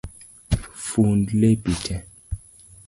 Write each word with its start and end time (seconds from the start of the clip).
Fund 0.87 1.25
lepi 1.39 1.73
tee 1.83 2.01